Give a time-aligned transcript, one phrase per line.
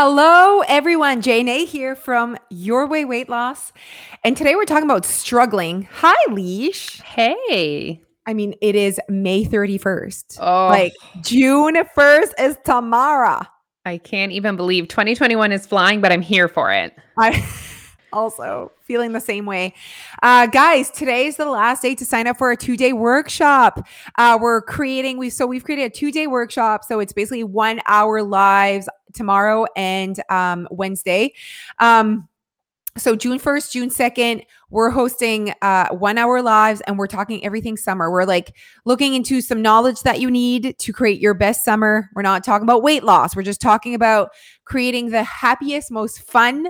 [0.00, 1.22] Hello, everyone.
[1.22, 3.72] Jane here from Your Way Weight Loss.
[4.22, 5.88] And today we're talking about struggling.
[5.90, 7.00] Hi, Leash.
[7.00, 8.00] Hey.
[8.24, 10.38] I mean, it is May 31st.
[10.40, 13.40] Oh, Like June 1st is tomorrow.
[13.84, 16.96] I can't even believe 2021 is flying, but I'm here for it.
[17.18, 17.32] I
[18.12, 19.74] also feeling the same way.
[20.22, 23.86] Uh, guys, today is the last day to sign up for a two day workshop.
[24.16, 26.84] Uh, we're creating, we so we've created a two day workshop.
[26.84, 31.34] So it's basically one hour lives tomorrow and um, Wednesday.
[31.78, 32.28] Um,
[32.98, 37.76] so June 1st, June 2nd, we're hosting uh, one hour lives and we're talking everything
[37.76, 38.10] summer.
[38.10, 42.10] We're like looking into some knowledge that you need to create your best summer.
[42.14, 43.36] We're not talking about weight loss.
[43.36, 44.30] We're just talking about
[44.64, 46.68] creating the happiest, most fun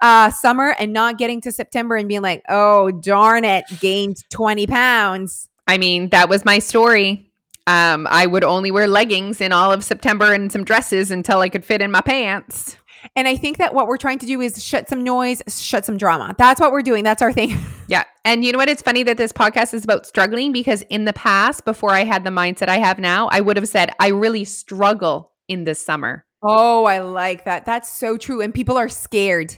[0.00, 4.66] uh, summer and not getting to September and being like, oh, darn it, gained 20
[4.66, 5.48] pounds.
[5.66, 7.30] I mean, that was my story.
[7.66, 11.48] Um, I would only wear leggings in all of September and some dresses until I
[11.48, 12.76] could fit in my pants.
[13.16, 15.96] And I think that what we're trying to do is shut some noise, shut some
[15.96, 16.34] drama.
[16.38, 17.04] That's what we're doing.
[17.04, 17.56] That's our thing.
[17.90, 18.04] Yeah.
[18.24, 18.68] And you know what?
[18.68, 22.22] It's funny that this podcast is about struggling because in the past, before I had
[22.22, 26.24] the mindset I have now, I would have said, I really struggle in this summer.
[26.40, 27.66] Oh, I like that.
[27.66, 28.42] That's so true.
[28.42, 29.56] And people are scared.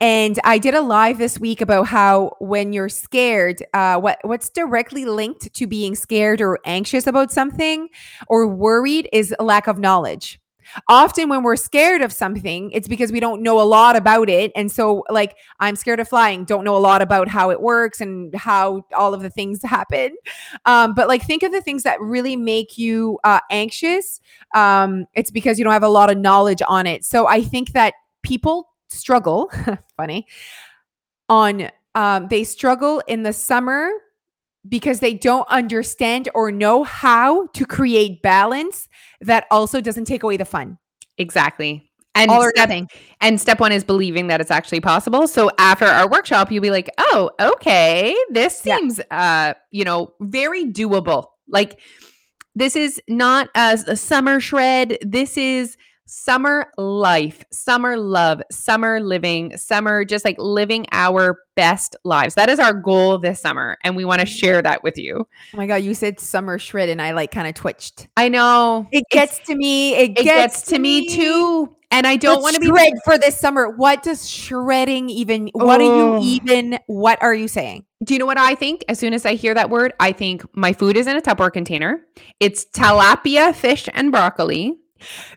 [0.00, 4.48] And I did a live this week about how when you're scared, uh, what what's
[4.50, 7.88] directly linked to being scared or anxious about something
[8.28, 10.40] or worried is lack of knowledge.
[10.88, 14.52] Often when we're scared of something, it's because we don't know a lot about it.
[14.56, 18.00] And so, like, I'm scared of flying, don't know a lot about how it works
[18.00, 20.16] and how all of the things happen.
[20.64, 24.20] Um, but like, think of the things that really make you uh, anxious.
[24.54, 27.04] Um, it's because you don't have a lot of knowledge on it.
[27.04, 29.50] So I think that people struggle
[29.96, 30.26] funny
[31.28, 33.90] on um they struggle in the summer
[34.68, 38.88] because they don't understand or know how to create balance
[39.20, 40.78] that also doesn't take away the fun
[41.18, 41.90] Exactly.
[42.14, 42.88] And all or step, nothing
[43.20, 45.28] and step one is believing that it's actually possible.
[45.28, 48.76] So after our workshop, you'll be like, oh, okay, this Yeah.
[48.76, 51.26] seems uh, you know, very doable.
[51.48, 51.78] Like
[52.54, 54.96] this is not as a summer shred.
[55.02, 62.34] This is summer life, summer love, summer living, summer just like living our best lives.
[62.34, 63.76] That is our goal this summer.
[63.84, 64.30] And we want to mm.
[64.38, 65.26] share that with you.
[65.54, 68.86] oh my god you said summer shred and i like kind of twitched I know
[68.92, 71.72] it It's- gets to me it, it gets to me too.
[71.92, 75.80] And I don't want to be shred for this summer what does shredding even what
[75.80, 76.20] are you Oh.
[76.22, 78.84] even what are you saying Do you know what I think?
[78.88, 81.52] As soon as I hear that word, I think my food is in a Tupperware
[81.52, 82.04] container.
[82.40, 84.76] It's tilapia, fish, and broccoli.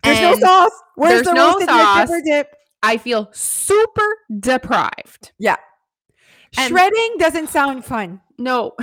[0.02, 2.22] There's And no sauce where's there's the no roasted red pepper sauce.
[2.24, 4.06] dip I feel super
[4.38, 5.32] deprived.
[5.38, 5.56] yeah
[6.58, 8.72] And- shredding doesn't sound fun No.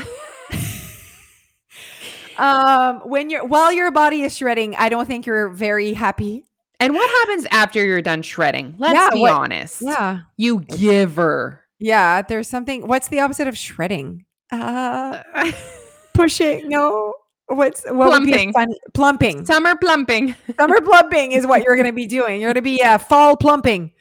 [2.38, 6.44] Um, when you're while your body is shredding, I don't think you're very happy.
[6.80, 8.76] And what happens after you're done shredding?
[8.78, 9.82] Let's Yeah, be what- honest.
[9.82, 10.20] Yeah.
[10.38, 11.64] You giver.
[11.80, 12.22] Yeah.
[12.22, 12.86] There's something.
[12.88, 14.26] What's the opposite of shredding?
[14.52, 15.24] Uh,
[16.14, 16.70] pushing.
[16.70, 17.16] No.
[17.48, 18.54] What's what would be a Plumping.
[18.54, 19.46] funny plumping?
[19.46, 20.36] Summer plumping.
[20.60, 22.42] Summer plumping is what you're going to be doing.
[22.42, 23.92] You're going to be uh, fall plumping.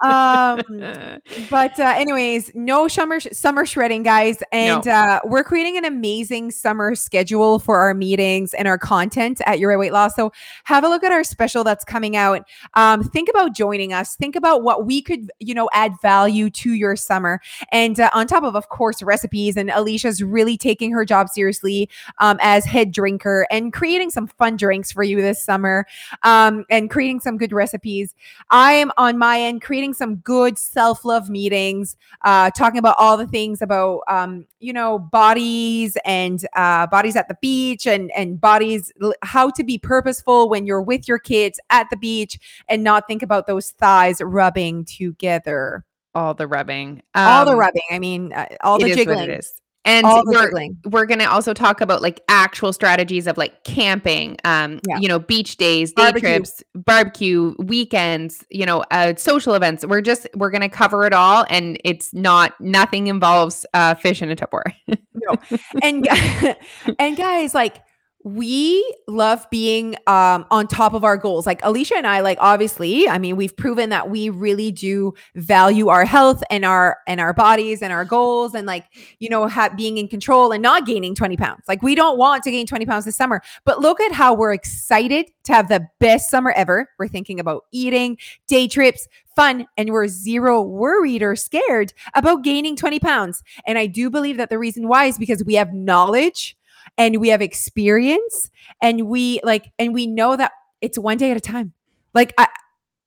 [0.00, 0.62] Um,
[1.50, 6.94] but uh, anyways, no summer summer shredding, guys, and uh, we're creating an amazing summer
[6.94, 10.16] schedule for our meetings and our content at Your Weight Loss.
[10.16, 10.32] So
[10.64, 12.42] have a look at our special that's coming out.
[12.74, 14.16] Um, think about joining us.
[14.16, 17.40] Think about what we could, you know, add value to your summer.
[17.72, 19.56] And uh, on top of, of course, recipes.
[19.56, 24.56] And Alicia's really taking her job seriously um, as head drinker and creating some fun
[24.56, 25.86] drinks for you this summer
[26.22, 28.14] um, and creating some good recipes.
[28.50, 33.16] I am on my end creating some good self love meetings, uh, talking about all
[33.16, 38.40] the things about, um, you know, bodies and uh, bodies at the beach and and
[38.40, 38.92] bodies,
[39.22, 42.38] how to be purposeful when you're with your kids at the beach
[42.68, 45.84] and not think about those thighs rubbing together.
[46.14, 47.00] all the rubbing.
[47.14, 47.82] all the Um, rubbing.
[47.92, 49.20] I mean, uh, all the jiggling.
[49.20, 49.59] it is.
[49.84, 50.50] And we're,
[50.84, 54.98] we're going to also talk about like actual strategies of like camping, um, Yeah.
[54.98, 56.28] you know, beach days, day Barbecue.
[56.28, 59.84] trips, barbecue, weekends, you know, uh, social events.
[59.86, 61.46] We're just, we're going to cover it all.
[61.48, 64.74] And it's not, nothing involves uh, fish in a Tupperware.
[65.14, 65.36] no
[65.82, 66.06] and
[66.98, 67.82] and guys like
[68.24, 71.46] we love being um on top of our goals.
[71.46, 75.88] Like alicia and i like obviously i mean we've proven that we really do value
[75.88, 78.86] our health and our and our bodies and our goals and like
[79.18, 81.62] you know ha- being in control and not gaining 20 pounds.
[81.68, 83.42] Like we don't want to gain 20 pounds this summer.
[83.64, 86.88] But look at how we're excited to have the best summer ever.
[86.98, 92.76] We're thinking about eating day trips fun and we're zero worried or scared about gaining
[92.76, 93.42] 20 pounds.
[93.66, 96.56] And I do believe that the reason why is because we have knowledge
[96.98, 98.50] and we have experience
[98.82, 101.72] and we like and we know that it's one day at a time.
[102.14, 102.48] Like I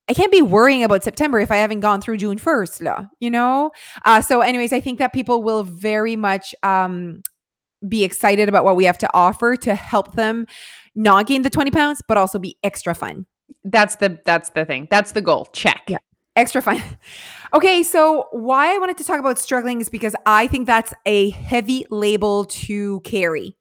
[0.10, 3.72] I can't be worrying about September if I haven't gone through June 1st, you know?
[4.04, 7.24] Uh, so, anyways, I think that people will very much um,
[7.88, 10.46] be excited about what we have to offer to help them
[10.96, 13.26] not gain the 20 pounds, but also be extra fun.
[13.64, 14.88] That's the that's the thing.
[14.92, 15.48] That's the goal.
[15.54, 15.84] Check.
[15.88, 16.00] Yeah.
[16.36, 16.82] Extra fun.
[17.54, 21.30] Okay, so why I wanted to talk about struggling is because I think that's a
[21.30, 23.56] heavy label to carry.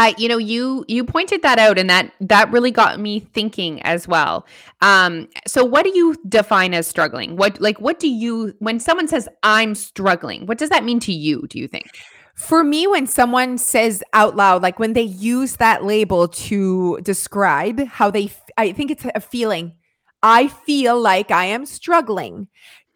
[0.00, 3.82] I you know you you pointed that out and that that really got me thinking
[3.82, 4.46] as well.
[4.80, 7.36] Um so what do you define as struggling?
[7.36, 11.12] What like what do you when someone says I'm struggling, what does that mean to
[11.12, 11.90] you, do you think?
[12.34, 17.86] For me, when someone says out loud, like when they use that label to describe
[17.86, 19.74] how they, I think it's a feeling.
[20.22, 22.48] I feel like I am struggling.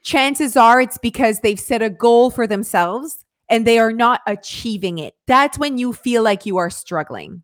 [0.03, 4.99] Chances are it's because they've set a goal for themselves and they are not achieving
[4.99, 5.15] it.
[5.27, 7.43] That's when you feel like you are struggling.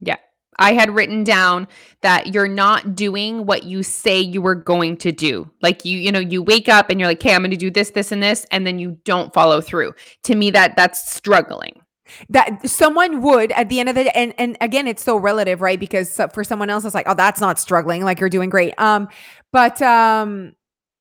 [0.00, 0.16] Yeah.
[0.58, 1.68] I had written down
[2.02, 5.50] that you're not doing what you say you were going to do.
[5.62, 7.70] Like you, you know, you wake up and you're like, "Okay, I'm going to do
[7.70, 9.94] this, this, and this," and then you don't follow through.
[10.24, 11.80] To me, that that's struggling.
[12.28, 15.60] That someone would at the end of the day, and and again, it's so relative,
[15.60, 15.80] right?
[15.80, 18.04] Because for someone else, it's like, "Oh, that's not struggling.
[18.04, 19.08] Like you're doing great." Um,
[19.52, 20.52] but um,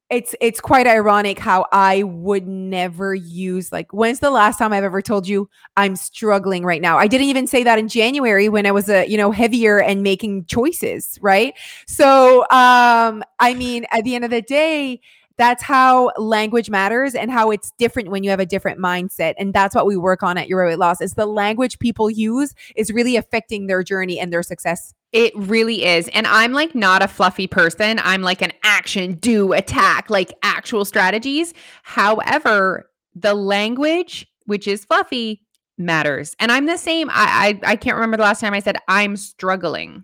[0.09, 4.83] it's it's quite ironic how I would never use like when's the last time I've
[4.83, 6.97] ever told you I'm struggling right now?
[6.97, 10.03] I didn't even say that in January when I was a, you know, heavier and
[10.03, 11.53] making choices, right?
[11.87, 15.01] So, um I mean, at the end of the day,
[15.37, 19.53] that's how language matters and how it's different when you have a different mindset and
[19.53, 22.91] that's what we work on at your weight loss is the language people use is
[22.91, 26.09] really affecting their journey and their success it really is.
[26.09, 27.99] And I'm like not a fluffy person.
[28.03, 31.53] I'm like an action, do, attack, like actual strategies.
[31.83, 35.43] However, the language, which is fluffy,
[35.77, 36.35] matters.
[36.39, 37.09] And I'm the same.
[37.11, 40.03] I, I I can't remember the last time I said I'm struggling.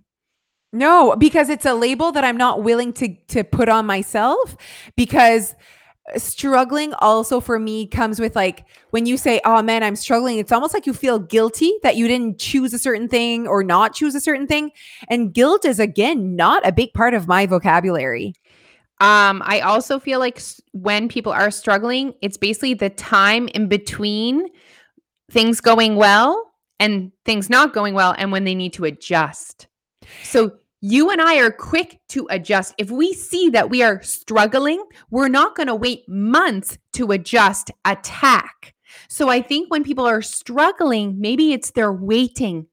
[0.71, 4.55] No, because it's a label that I'm not willing to to put on myself
[4.95, 5.55] because
[6.17, 10.51] struggling also for me comes with like when you say oh man i'm struggling it's
[10.51, 14.15] almost like you feel guilty that you didn't choose a certain thing or not choose
[14.15, 14.71] a certain thing.
[15.09, 18.33] And guilt is again not a big part of my vocabulary.
[19.01, 24.47] Um i also feel like when people are struggling it's basically the time in between
[25.31, 29.68] things going well and things not going well and when they need to adjust
[30.23, 32.73] so you and I are quick to adjust.
[32.77, 37.71] If we see that we are struggling, we're not going to wait months to adjust,
[37.85, 38.73] attack.
[39.09, 42.67] So I think when people are struggling, maybe it's they're waiting.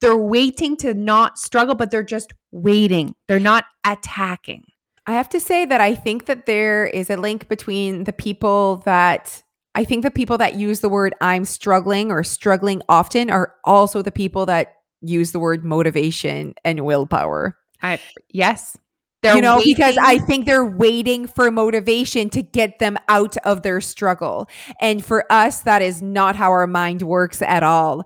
[0.00, 3.14] They're waiting to not struggle, but they're just waiting.
[3.28, 4.64] They're not attacking.
[5.06, 8.76] I have to say that I think that there is a link between the people
[8.84, 9.42] that
[9.74, 14.02] I think the people that use the word I'm struggling or struggling often are also
[14.02, 17.56] the people that use the word motivation and willpower.
[17.82, 18.00] I
[18.30, 18.76] yes.
[19.22, 19.74] They're you know, waiting.
[19.74, 24.48] because I think they're waiting for motivation to get them out of their struggle.
[24.80, 28.04] And for us, that is not how our mind works at all.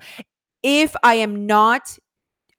[0.62, 1.98] If I am not,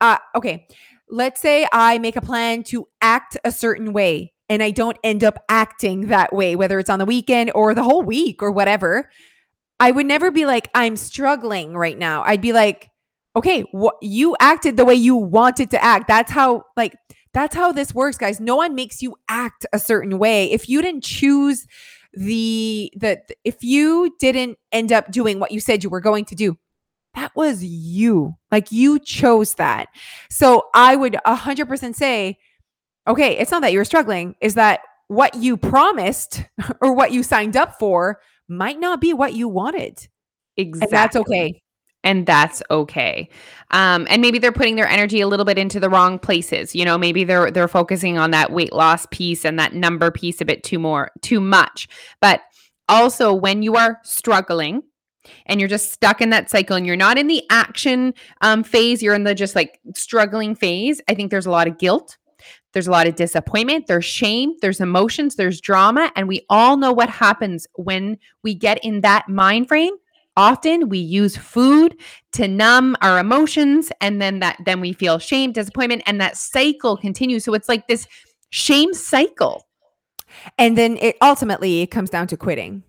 [0.01, 0.67] uh, okay,
[1.07, 5.23] let's say I make a plan to act a certain way and I don't end
[5.23, 9.09] up acting that way, whether it's on the weekend or the whole week or whatever,
[9.79, 12.23] I would never be like, I'm struggling right now.
[12.23, 12.89] I'd be like,
[13.37, 16.07] okay, what you acted the way you wanted to act.
[16.07, 16.95] That's how like
[17.33, 18.39] that's how this works, guys.
[18.39, 20.51] No one makes you act a certain way.
[20.51, 21.67] If you didn't choose
[22.13, 26.35] the the if you didn't end up doing what you said you were going to
[26.35, 26.57] do,
[27.13, 28.35] that was you.
[28.51, 29.89] Like you chose that.
[30.31, 32.39] So I would 100% say,
[33.07, 34.79] okay, it's not that you're struggling, is that
[35.09, 36.43] what you promised
[36.81, 40.07] or what you signed up for might not be what you wanted.
[40.57, 40.81] Exactly.
[40.81, 41.61] And that's okay
[42.03, 43.29] and that's okay.
[43.71, 46.85] Um, and maybe they're putting their energy a little bit into the wrong places you
[46.85, 50.45] know maybe they're they're focusing on that weight loss piece and that number piece a
[50.45, 51.87] bit too more too much.
[52.21, 52.41] But
[52.89, 54.83] also when you are struggling
[55.45, 59.03] and you're just stuck in that cycle and you're not in the action um, phase
[59.03, 62.17] you're in the just like struggling phase i think there's a lot of guilt.
[62.73, 63.87] There's a lot of disappointment.
[63.87, 64.53] There's shame.
[64.61, 65.35] There's emotions.
[65.35, 66.11] There's drama.
[66.15, 69.95] And we all know what happens when we get in that mind frame
[70.37, 71.97] often we use food
[72.33, 76.95] to numb our emotions and then that then we feel shame disappointment and that cycle
[76.95, 77.43] continues.
[77.43, 78.07] So it's like this
[78.51, 79.67] shame cycle.
[80.57, 82.83] And then it ultimately it comes down to quitting.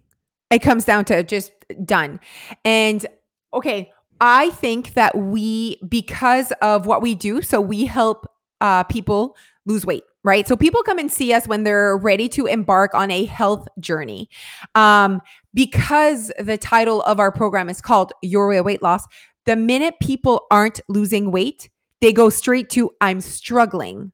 [0.51, 1.53] It comes down to just
[1.85, 2.21] done.
[2.65, 3.05] And
[3.53, 3.91] okay
[4.21, 8.27] i think that we because of what we do so we help
[8.61, 9.37] uh, people
[9.67, 10.47] lose weight right?
[10.49, 14.29] So people come and see us when they're ready to embark on a health journey.
[14.75, 15.21] Um,
[15.55, 19.07] because the title of our program is called Your Way of Weight Loss,
[19.47, 21.71] the minute people aren't losing weight,
[22.01, 24.13] they go straight to I'm struggling.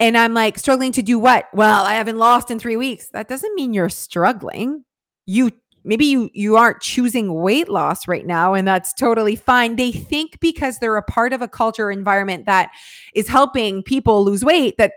[0.00, 1.46] And I'm like, struggling to do what?
[1.54, 3.08] Well, I haven't lost in three weeks.
[3.10, 4.84] That doesn't mean you're struggling.
[5.26, 5.52] You
[5.84, 10.40] maybe you you aren't choosing weight loss right now and that's totally fine they think
[10.40, 12.70] because they're a part of a culture environment that
[13.14, 14.92] is helping people lose weight that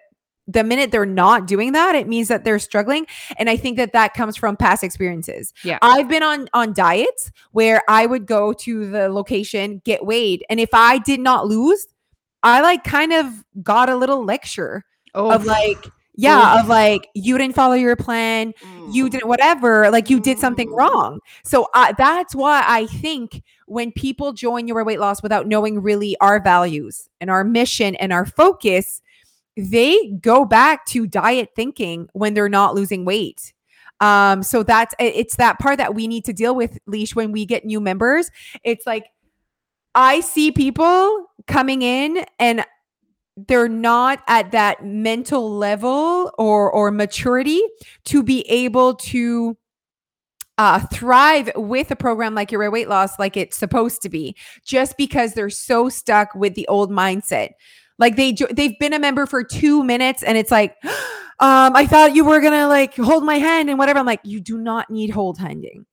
[0.48, 3.06] the minute they're not doing that it means that they're struggling
[3.38, 5.77] and i think that that comes from past experiences Yeah.
[5.82, 10.60] i've been on on diets where i would go to the location get weighed and
[10.60, 11.86] if i did not lose
[12.44, 14.84] i like kind of got a little lecture
[15.16, 15.86] Oh, of like
[16.16, 16.63] yeah Oof.
[16.63, 18.54] of like you didn't follow your plan
[18.92, 20.77] you didn't whatever like you did something Mm.
[20.77, 25.82] wrong so uh, that's why i think when people join your weight loss without knowing
[25.82, 29.01] really our values and our mission and our focus
[29.58, 33.54] they go back to diet thinking when they're not losing weight.
[34.00, 37.46] Um so that's it's that part that we need to deal with leash when we
[37.46, 38.30] get new members.
[38.64, 39.08] It's like
[39.96, 42.64] i see people coming in and
[43.48, 47.62] they're not at that mental level or or maturity
[48.06, 49.58] to be able to
[50.60, 54.36] uh, thrive with a program like your weight loss like it's supposed to be
[54.66, 57.52] just because they're so stuck with the old mindset
[58.00, 60.75] like they they've been a member for two minutes and it's like
[61.39, 64.00] um i thought you were gonna like hold my hand and whatever.
[64.00, 65.86] I'm like you do not need hold handing.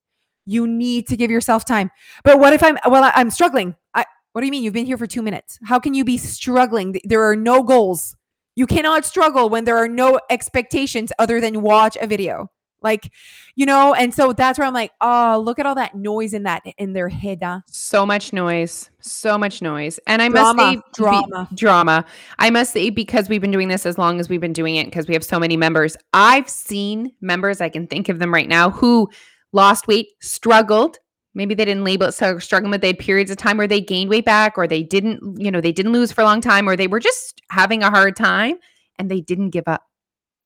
[0.45, 1.89] You need to give yourself time.
[2.23, 3.75] But what if i'm well i'm struggling.
[3.93, 4.63] I what do you mean?
[4.63, 5.57] You've been here for two minutes.
[5.63, 6.99] How can you be struggling?
[7.05, 8.15] There are no goals.
[8.55, 12.49] You cannot struggle when there are no expectations other than watch a video
[12.85, 13.11] like
[13.55, 16.43] you know and so that's where i'm like oh look at all that noise in
[16.43, 17.59] that in their head huh?
[17.67, 19.99] so much noise, so much noise.
[20.07, 21.49] And I must Drama, say, be- drama.
[21.53, 22.05] drama.
[22.39, 24.85] I must say, because we've been doing this as long as we've been doing it,
[24.85, 28.49] because we have so many members, I've seen members, I can think of them right
[28.49, 29.09] now, who
[29.51, 30.97] lost weight, struggled.
[31.33, 33.81] Maybe they didn't label it so struggling, but they had periods of time where they
[33.81, 36.67] gained weight back, or they didn't, you know, they didn't lose for a long time,
[36.67, 38.55] or they were just having a hard time
[38.97, 39.83] and they didn't give up.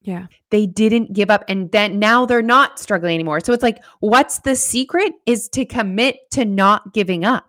[0.01, 0.27] Yeah.
[0.49, 3.41] They didn't give up and then now they're not struggling anymore.
[3.41, 7.45] So it's like what's the secret is to commit to not giving up.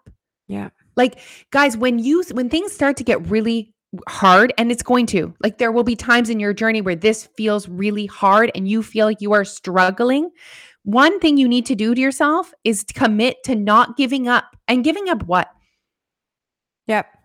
[0.48, 0.70] Yeah.
[0.96, 1.20] like
[1.52, 3.72] guys when you when things start to get really
[4.08, 7.28] hard and it's going to like there will be times in your journey where this
[7.36, 10.28] feels really hard and you feel like you are struggling
[10.82, 14.56] one thing you need to do to yourself is to commit to not giving up.
[14.66, 15.50] And giving up what?
[16.86, 17.19] Yep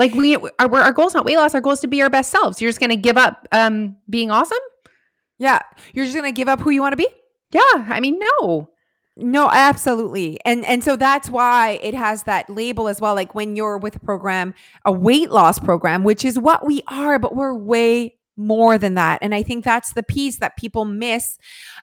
[0.00, 2.10] like we our, our goal is not weight loss our goal is to be our
[2.10, 4.58] best selves you're just going to give up um being awesome
[5.38, 5.60] yeah
[5.94, 7.08] you're just gonna give up who you want to be
[7.52, 8.68] yeah i mean no
[9.16, 10.38] No, absolutely.
[10.46, 13.14] And and so that's why it has that label as well.
[13.14, 14.54] Like when you're with a program,
[14.86, 19.18] a weight loss program, which is what we are, but we're way more than that.
[19.20, 21.36] And I think that's the piece that people miss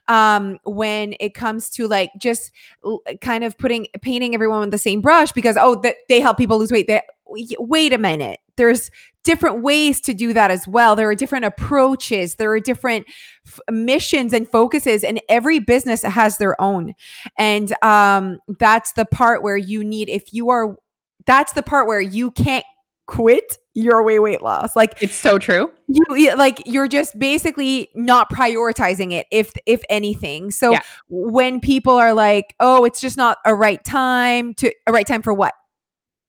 [0.08, 2.50] um when it comes to like just
[2.84, 6.38] l- kind of putting painting everyone with the same brush because oh that they help
[6.38, 6.88] people lose weight.
[6.88, 8.40] That wait a minute.
[8.56, 8.90] There's
[9.24, 10.96] different ways to do that as well.
[10.96, 12.36] There are different approaches.
[12.36, 13.06] There are different
[13.46, 16.94] f- missions and focuses and every business has their own
[17.36, 20.76] and um that's the part where you need if you are
[21.26, 22.64] that's the part where you can't
[23.06, 28.30] quit your way weight loss like it's so true you like you're just basically not
[28.30, 30.82] prioritizing it if if anything so Yeah.
[31.08, 35.22] when people are like oh it's just not a right time to a right time
[35.22, 35.54] for what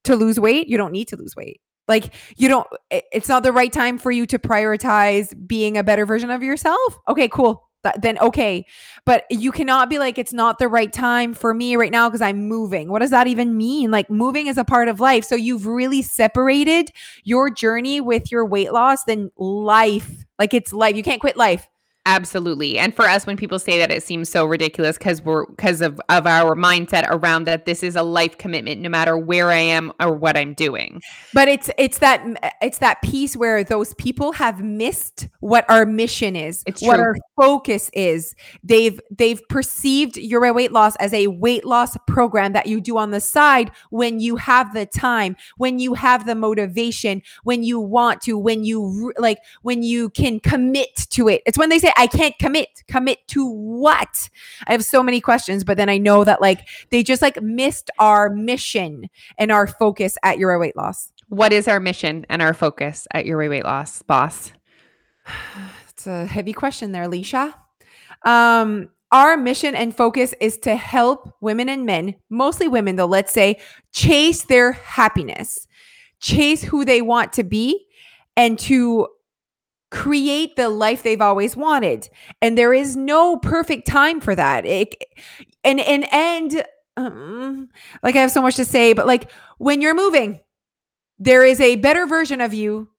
[0.03, 1.62] to lose weight you don't need to lose weight.
[1.88, 6.06] Like you don't it's not the right time for you to prioritize being a better
[6.06, 7.00] version of yourself?
[7.08, 7.68] Okay cool.
[7.84, 8.65] Th- then okay.
[9.06, 12.22] But you cannot be like it's not the right time for me right now because
[12.22, 12.89] i'm moving.
[12.89, 13.89] What does that even mean?
[13.89, 15.25] Like moving is a part of life.
[15.25, 16.91] So you've really separated
[17.24, 20.25] your journey with your weight loss than life.
[20.38, 20.96] Like it's life.
[20.96, 21.68] You can't quit life
[22.15, 22.77] absolutely.
[22.77, 25.99] And for us when people say that it seems so ridiculous because we're because of
[26.09, 29.91] of our mindset around that this is a life commitment no matter where i am
[29.99, 31.01] or what i'm doing.
[31.33, 32.25] But it's it's that
[32.61, 37.05] it's that piece where those people have missed what our mission is It's what true.
[37.05, 38.35] our focus is.
[38.63, 43.11] They've they've perceived your weight loss as a weight loss program that you do on
[43.11, 48.21] the side when you have the time when you have the motivation when you want
[48.21, 51.41] to when you like when you can commit to it.
[51.45, 54.29] It's when they say i can't commit commit to what?
[54.68, 57.91] I have so many questions but then i know that like they just like missed
[58.00, 61.12] our mission and our focus at your weight loss.
[61.27, 64.51] What is our mission and our focus at your weight loss boss?
[65.89, 67.53] It's a heavy question there, Alicia.
[68.24, 73.34] Um, our mission and focus is to help women and men, mostly women though, let's
[73.34, 73.60] say,
[73.91, 75.68] chase their happiness,
[76.22, 77.86] chase who they want to be,
[78.38, 79.10] and to
[79.91, 82.10] create the life they've always wanted.
[82.41, 84.65] And there is no perfect time for that.
[84.65, 84.96] It,
[85.63, 86.63] and and and
[86.98, 87.69] um,
[88.03, 90.39] like I have so much to say, but like when you're moving,
[91.19, 92.89] there is a better version of you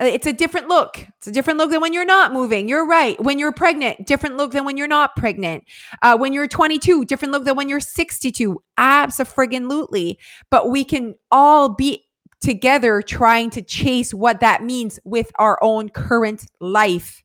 [0.00, 1.04] Uh, It's a different look.
[1.18, 2.68] It's a different look than when you're not moving.
[2.68, 3.20] You're right.
[3.22, 5.64] When you're pregnant, different look than when you're not pregnant.
[6.02, 8.62] Uh, when you're 22, different look than when you're 62.
[8.76, 10.18] Absolutely.
[10.50, 12.04] But we can all be
[12.40, 17.22] together trying to chase what that means with our own current life.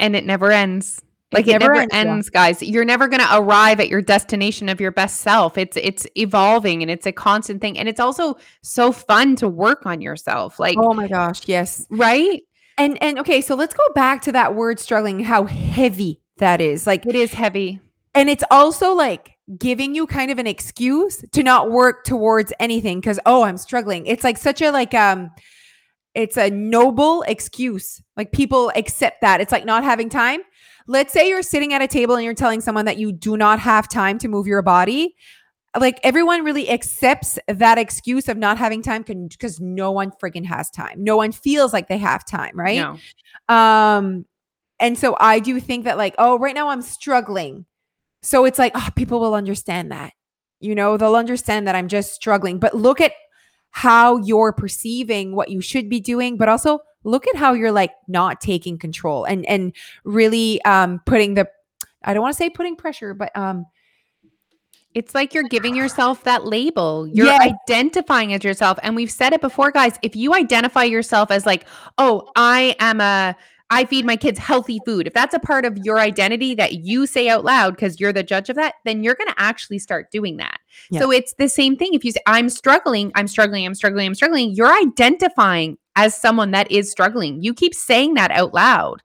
[0.00, 1.02] And it never ends.
[1.30, 2.00] Like it never never ends, yeah.
[2.00, 2.62] ends, guys.
[2.62, 5.58] You're never going to arrive at your destination of your best self.
[5.58, 7.78] It's it's evolving and it's a constant thing.
[7.78, 10.58] And it's also so fun to work on yourself.
[10.58, 11.86] Like, Oh my gosh, yes.
[11.90, 12.42] right?
[12.78, 16.86] And and okay, so let's go back to that word struggling, how heavy that is.
[16.86, 17.80] Like It is heavy.
[18.18, 23.00] And it's also like giving you kind of an excuse to not work towards anything
[23.00, 24.06] because oh i'm struggling.
[24.06, 25.30] It's like such a like um
[26.14, 28.02] it's a noble excuse.
[28.16, 29.40] Like people accept that.
[29.40, 30.40] It's like not having time.
[30.88, 33.60] Let's say you're sitting at a table and you're telling someone that you do not
[33.60, 35.14] have time to move your body.
[35.78, 40.70] Like everyone really accepts that excuse of not having time because no one freaking has
[40.70, 41.04] time.
[41.04, 42.98] No one feels like they have time right?
[43.48, 43.54] No.
[43.54, 44.24] um,
[44.80, 47.64] and so I do think that like, oh, right now I'm struggling.
[48.22, 50.12] So it's like, oh, people will understand that.
[50.60, 52.58] You know, they'll understand that I'm just struggling.
[52.58, 53.12] But look at
[53.70, 57.92] how you're perceiving what you should be doing, but also look at how you're like
[58.08, 59.72] not taking control and and
[60.04, 61.48] really um putting the
[62.02, 63.66] I don't want to say putting pressure, but um
[64.94, 67.06] It's like you're giving yourself that label.
[67.06, 67.40] You're Yes.
[67.40, 68.78] identifying as yourself.
[68.82, 69.98] And we've said it before, guys.
[70.02, 71.66] If you identify yourself as like,
[71.98, 73.36] oh, I am a,
[73.70, 75.06] I feed my kids healthy food.
[75.06, 78.22] If that's a part of your identity that you say out loud because you're the
[78.22, 80.58] judge of that, then you're going to actually start doing that.
[80.90, 81.00] Yeah.
[81.00, 81.92] So it's the same thing.
[81.92, 86.52] If you say, I'm struggling, I'm struggling, I'm struggling, I'm struggling, you're identifying as someone
[86.52, 87.42] that is struggling.
[87.42, 89.02] You keep saying that out loud.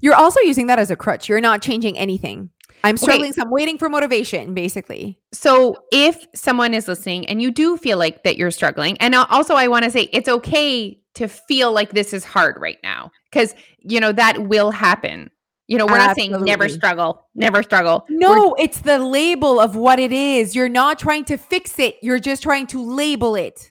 [0.00, 1.28] you're also using that as a crutch.
[1.28, 2.50] You're not changing anything.
[2.84, 3.02] I'm Okay.
[3.02, 5.18] struggling, so I'm waiting for motivation, basically.
[5.32, 9.26] So if someone is listening and you do feel like that you're struggling, and uh,
[9.30, 13.10] also I want to say it's okay to feel like this is hard right now
[13.30, 15.30] because you know that will happen.
[15.66, 18.04] You know, we're not saying never struggle, never struggle.
[18.10, 20.54] We're- No, it's the label of what it is.
[20.54, 21.96] You're not trying to fix it.
[22.02, 23.70] You're just trying to label it.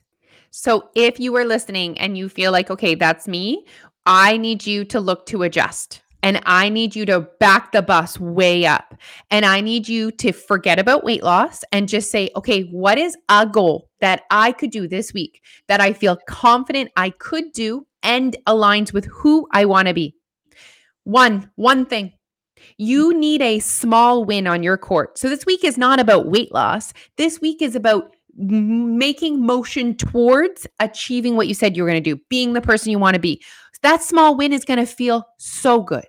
[0.50, 3.64] so if you are listening and you feel like, okay, that's me,
[4.06, 6.00] I need you to look to adjust.
[6.22, 8.94] And I need you to back the bus way up.
[9.30, 13.16] And I need you to forget about weight loss and just say, okay, what is
[13.28, 17.86] a goal that I could do this week that I feel confident I could do
[18.02, 20.14] and aligns with who I want to be?
[21.04, 22.12] One, one thing.
[22.76, 25.16] You need a small win on your court.
[25.16, 26.92] So this week is not about weight loss.
[27.16, 32.14] This week is about making motion towards achieving what you said you were going to
[32.14, 33.42] do, being the person you want to be.
[33.80, 36.08] That small win is going to feel so good.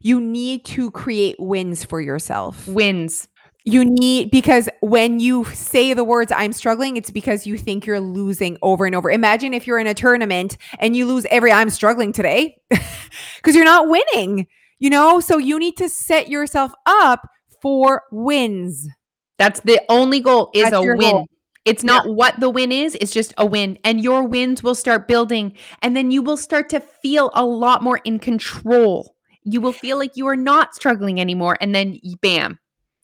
[0.00, 2.66] You need to create wins for yourself.
[2.66, 3.28] Wins.
[3.68, 8.00] You need because when you say the words I'm struggling, it's because you think you're
[8.00, 9.10] losing over and over.
[9.10, 13.66] Imagine if you're in a tournament and you lose every I'm struggling today because you're
[13.66, 14.46] not winning,
[14.78, 15.20] you know?
[15.20, 17.28] So you need to set yourself up
[17.60, 18.88] for wins.
[19.36, 20.98] That's the only goal is That's a win.
[20.98, 21.26] goal.
[21.66, 23.78] It's not what the win is, it's just a win.
[23.84, 25.52] And your wins will start building.
[25.82, 29.14] And then you will start to feel a lot more in control.
[29.42, 31.58] You will feel like you are not struggling anymore.
[31.60, 32.58] And then bam.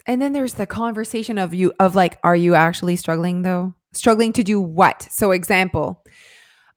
[0.06, 3.74] And then there's the conversation of you of like, are you actually struggling though?
[3.92, 5.06] Struggling to do what?
[5.10, 6.04] So example,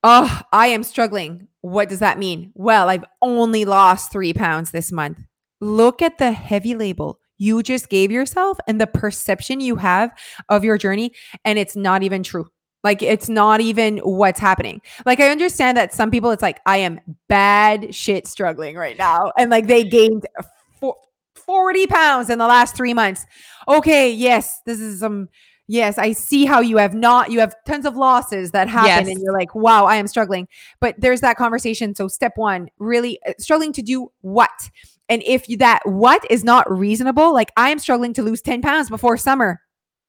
[0.04, 1.48] oh, I am struggling.
[1.62, 2.52] What does that mean?
[2.54, 5.20] Well, I've only lost three pounds this month.
[5.60, 10.12] Look at the heavy label you just gave yourself and the perception you have
[10.50, 11.12] of your journey,
[11.46, 12.48] and it's not even true.
[12.84, 14.82] Like it's not even what's happening.
[15.06, 19.32] Like I understand that some people, it's like I am bad shit struggling right now,
[19.38, 20.26] and like they gained
[21.48, 23.26] 40 pounds in the last three months.
[23.68, 25.30] Okay, yes, this is some.
[25.70, 27.30] Yes, I see how you have not.
[27.32, 29.08] You have tons of losses that happen, Yes.
[29.10, 30.48] and you're like, "Wow, I am struggling."
[30.80, 31.94] But there's that conversation.
[31.96, 34.50] So, step one, really uh, struggling to do what?
[35.10, 38.62] And if you, that what is not reasonable, like I am struggling to lose 10
[38.62, 39.60] pounds before summer,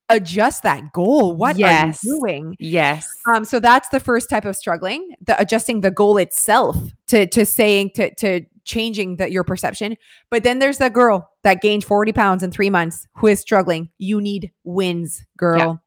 [0.09, 1.35] adjust that goal.
[1.35, 2.03] What Yes.
[2.05, 2.55] are you doing?
[2.59, 3.07] Yes.
[3.27, 6.75] Um, so that's the first type of struggling, the adjusting the goal itself
[7.07, 9.97] to to saying to to changing that your perception.
[10.31, 13.89] But then there's the girl that gained 40 pounds in three months who is struggling.
[13.97, 15.81] You need wins, girl.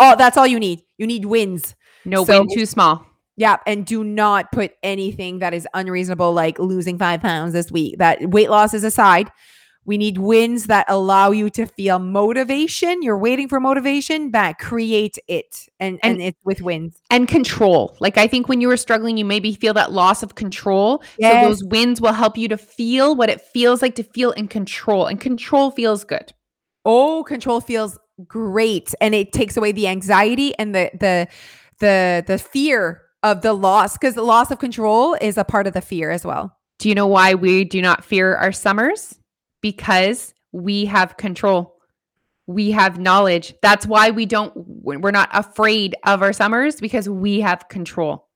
[0.00, 0.80] Oh, that's all you need.
[0.98, 1.74] You need wins.
[2.04, 3.06] no So- win too small.
[3.36, 7.96] Yeah, and do not put anything that is unreasonable, like losing five pounds this week.
[7.98, 9.30] That weight loss is aside.
[9.84, 13.02] We need wins that allow you to feel motivation.
[13.02, 17.00] You're waiting for motivation, but create it, and and, And- it's with wins.
[17.10, 17.96] and control.
[18.00, 21.02] Like I think when you were struggling, you maybe feel that loss of control.
[21.18, 21.42] Yes.
[21.42, 24.46] So those wins will help you to feel what it feels like to feel in
[24.48, 25.06] control.
[25.06, 26.32] And control feels good.
[26.84, 31.26] Oh, control feels great, and it takes away the anxiety and the the
[31.80, 35.72] the the fear of the loss because the loss of control is a part of
[35.74, 36.56] the fear as well.
[36.78, 39.16] Do you know why we do not fear our summers?
[39.62, 41.76] Because we have control.
[42.46, 43.54] We have knowledge.
[43.62, 48.28] That's why we don't, we're not afraid of our summers because we have control.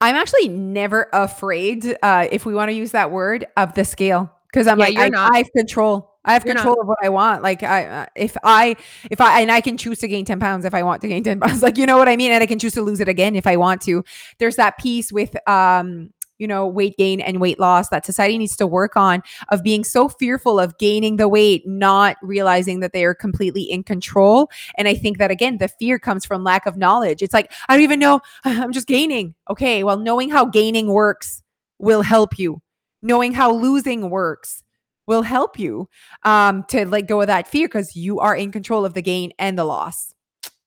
[0.00, 4.32] I'm actually never afraid, uh, if we want to use that word, of the scale
[4.52, 5.32] because I'm Yeah, like, I, not.
[5.32, 6.10] I have control.
[6.24, 6.62] I have You're not.
[6.62, 7.42] control of what I want.
[7.42, 8.76] Like, I, uh, if I,
[9.10, 11.22] if I, and I can choose to gain 10 pounds if I want to gain
[11.22, 12.32] 10 pounds, like, you know what I mean?
[12.32, 14.04] And I can choose to lose it again if I want to.
[14.38, 18.56] There's that piece with, um, you know, weight gain and weight loss that society needs
[18.56, 23.04] to work on of being so fearful of gaining the weight, not realizing that they
[23.04, 24.50] are completely in control.
[24.76, 27.22] And I think that again, the fear comes from lack of knowledge.
[27.22, 29.36] It's like, I don't even know, I'm just gaining.
[29.48, 31.44] Okay, well, knowing how gaining works
[31.78, 32.60] will help you.
[33.02, 34.64] Knowing how losing works
[35.06, 35.88] will help you
[36.24, 39.32] um, to let go of that fear because you are in control of the gain
[39.38, 40.12] and the loss.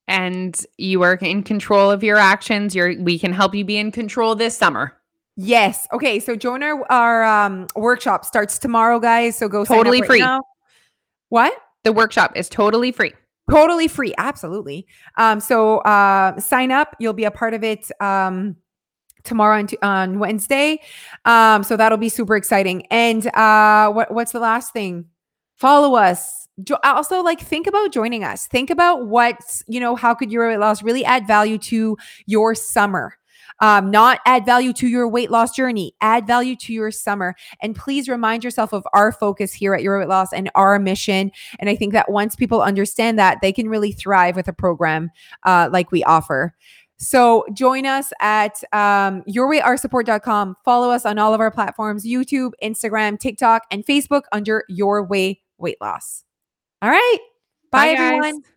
[0.08, 2.76] And you are in control of your actions.
[2.76, 4.96] You're, we can help you be in control this summer.
[5.38, 5.88] Yes.
[5.92, 6.20] Okay.
[6.20, 9.38] So join our, our um, workshop starts tomorrow, guys.
[9.38, 10.20] So go sign up Totally right free.
[10.20, 10.42] now.
[11.30, 11.54] What?
[11.84, 13.14] The workshop is totally free.
[13.52, 18.56] totally free absolutely um so uh sign up you'll be a part of it um
[19.24, 20.80] tomorrow on, on wednesday
[21.26, 25.06] um so that'll be super exciting and uh what what's the last thing
[25.58, 30.16] follow us jo- also like think about joining us think about what's you know how
[30.16, 31.96] could your weight loss really add value to
[32.26, 33.16] your summer
[33.60, 37.36] um, not add value to your weight loss journey, add value to your summer.
[37.62, 41.32] And please remind yourself of our focus here at Your Weight Loss and our mission.
[41.60, 45.10] And I think that once people understand that, they can really thrive with a program
[45.44, 46.54] uh, like we offer.
[46.98, 50.56] So join us at um, yourwayrsupport.com.
[50.64, 55.42] Follow us on all of our platforms YouTube, Instagram, TikTok, and Facebook under Your Way
[55.58, 56.24] Weight Loss.
[56.82, 57.18] All right.
[57.72, 58.00] Bye, guys.
[58.00, 58.55] everyone.